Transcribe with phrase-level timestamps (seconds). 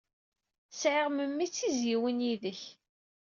[0.71, 2.61] Sɛiɣ memmi d tizzyiwin yid-k.